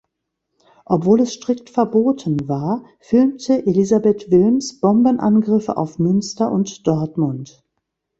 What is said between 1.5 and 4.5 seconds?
verboten war, filmte Elisabeth